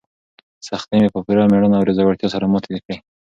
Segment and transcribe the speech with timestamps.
[0.67, 2.95] سختۍ مې په پوره مېړانه او زړورتیا سره ماتې کړې.